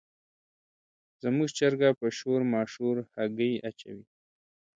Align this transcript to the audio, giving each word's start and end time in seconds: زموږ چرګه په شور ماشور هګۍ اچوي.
زموږ 1.23 1.49
چرګه 1.57 1.89
په 1.99 2.07
شور 2.17 2.41
ماشور 2.53 2.95
هګۍ 3.15 3.53
اچوي. 3.69 4.05